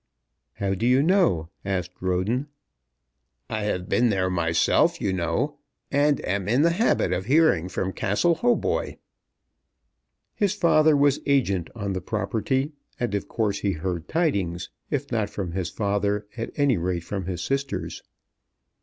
"How 0.53 0.73
do 0.73 0.87
you 0.87 1.03
know?" 1.03 1.49
asked 1.63 2.01
Roden. 2.01 2.47
"I 3.51 3.65
have 3.65 3.87
been 3.87 4.09
there 4.09 4.31
myself, 4.31 4.99
you 4.99 5.13
know; 5.13 5.59
and 5.91 6.19
am 6.25 6.47
in 6.47 6.63
the 6.63 6.71
habit 6.71 7.13
of 7.13 7.25
hearing 7.25 7.69
from 7.69 7.93
Castle 7.93 8.33
Hautboy." 8.33 8.97
His 10.33 10.55
father 10.55 10.97
was 10.97 11.19
agent 11.27 11.69
on 11.75 11.93
the 11.93 12.01
property, 12.01 12.71
and 12.99 13.13
of 13.13 13.27
course 13.27 13.59
he 13.59 13.73
heard 13.73 14.07
tidings, 14.07 14.71
if 14.89 15.11
not 15.11 15.29
from 15.29 15.51
his 15.51 15.69
father, 15.69 16.25
at 16.35 16.49
any 16.55 16.77
rate 16.77 17.03
from 17.03 17.25
his 17.27 17.43
sisters. 17.43 18.01